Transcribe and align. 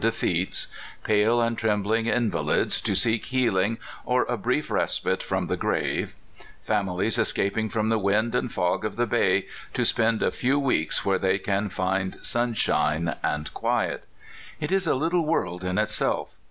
239 0.01 0.13
defeats; 0.35 0.67
pale 1.03 1.39
and 1.39 1.57
trembling 1.59 2.07
invalids, 2.07 2.81
to 2.81 2.95
seek 2.95 3.25
heal 3.25 3.55
ing 3.55 3.77
or 4.03 4.23
a 4.23 4.35
brief 4.35 4.71
respite 4.71 5.21
from 5.21 5.45
the 5.45 5.55
grave; 5.55 6.15
families 6.63 7.19
es 7.19 7.31
caping 7.31 7.71
from 7.71 7.89
the 7.89 7.99
wind 7.99 8.33
and 8.33 8.51
fog 8.51 8.83
of 8.83 8.95
the 8.95 9.05
bay, 9.05 9.45
to 9.75 9.85
spend 9.85 10.23
a 10.23 10.31
few 10.31 10.57
weeks 10.57 11.05
where 11.05 11.19
they 11.19 11.37
can 11.37 11.69
find 11.69 12.17
sunshine 12.25 13.15
and 13.21 13.53
quiet 13.53 14.05
it 14.59 14.71
is 14.71 14.87
a 14.87 14.95
little 14.95 15.23
world 15.23 15.63
in 15.63 15.77
itself. 15.77 16.31